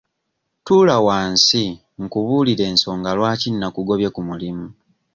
[0.65, 1.63] Tuula wansi
[2.03, 4.67] nkubuulire ensonga lwaki nakugobye ku mulimu.